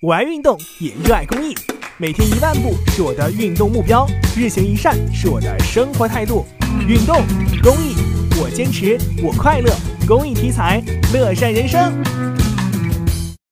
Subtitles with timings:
[0.00, 1.52] 我爱运动，也热爱公益。
[1.98, 6.46] 每天一万步是我的运动目标，日行一善是我的生活态度。
[6.86, 7.16] 运动
[7.60, 7.96] 公益，
[8.40, 9.68] 我坚持，我快乐。
[10.06, 10.80] 公益题材，
[11.12, 11.92] 乐善人生。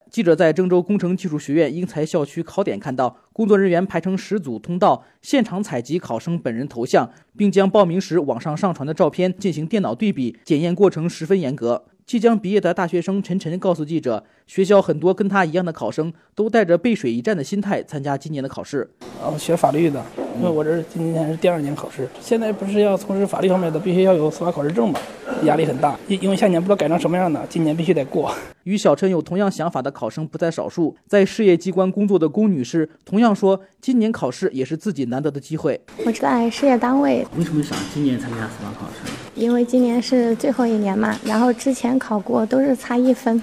[0.09, 11.86] 记者在郑州工程技术学院英才校区考点看到，工作人员排成十组通道，现场采集考生本人头像，并将报名时网上上传的照片进行电脑对比，检验过程十分严格。
[12.07, 18.88] 即将毕业的大学生陈晨告诉记者，学校很多跟他一样的考生都带着背水一战的心态参加今年的考试。
[19.23, 20.02] 哦，学法律的，
[20.38, 25.01] 因为我这是今年是第二年考试，现在不是要从事法律方面的，必须要有司法考试证嘛，
[25.45, 25.97] 压力很大。
[26.07, 28.33] 因因为下年不知道改成什么样的，今年必须得过。
[28.65, 35.80] 与小陈有同样想法的考生不在少数，在事业机关工作的龚女士同样说，今年考试也是自己难得的机会。
[36.05, 37.27] 我在事业单位。
[37.37, 39.12] 为什么想今年参加司法考试？
[39.35, 43.41] 因为今年是最后一年嘛，然后之前考过都是差一分，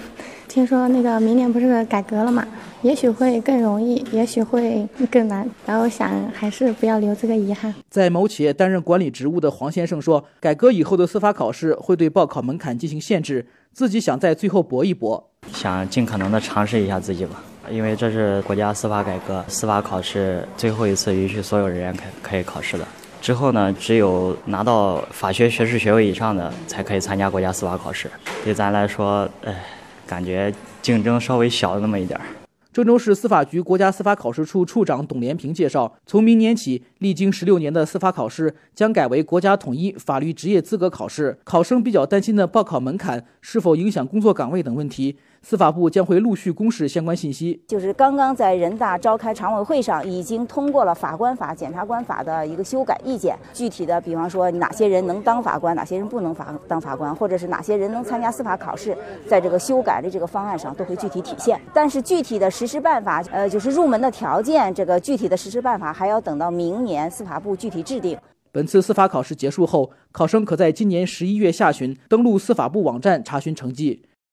[0.48, 2.46] 听说那个明年不是改革了嘛，
[2.84, 7.74] 也许会更容易，也许会更难，然后想还是不要留这个遗憾。
[7.88, 22.86] 在某企业担任管理职务的黄先生说，改革以后的司法考试会对报考门槛进行限制，自己想在最后搏一搏，想尽可能的尝试一下自己吧，因为这是国家司法改革，司法考试最后一次允许所有人员可可以考试的。
[23.22, 28.10] 之后呢，只有拿到法学学士学位以上的才可以参加国家司法考试。
[28.44, 29.64] 对咱来说，哎，
[30.06, 32.26] 感觉竞争稍微小了那么一点儿。
[32.74, 41.38] 郑州市司法局国家司法考试处处长董连平介绍，从明年起，历经十六年的司法考试将改为国家统一法律职业资格考试。
[41.44, 45.16] 考生比较担心的报考门槛是否影响工作岗位等问题。
[45.44, 47.62] 司法部将会陆续公示相关信息。
[47.68, 53.36] 就是刚刚在人大召开常委会上，已经通过了《法官法》《检察官法》的一个修改意见。
[53.52, 58.96] 具体的，比方说哪些人能当法官，哪些人不能法当法官，或者是哪些人能参加司法考试，
[59.28, 61.60] 在这个修改的这个方案上都会具体体现。
[61.74, 68.16] 但是具体的实施办法，呃，就是入门的条件，这个具体的实施办法还要等到明年司法部具体制定。
[68.50, 74.06] 本次司法考试结束后，考生可在今年十一月下旬登录司法部网站查询成绩。